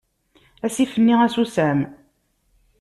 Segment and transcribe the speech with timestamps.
[0.65, 1.79] Asif-nni asusam.